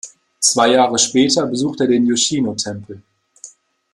[0.39, 3.03] Zwei Jahre später besucht er den Yoshino-Tempel.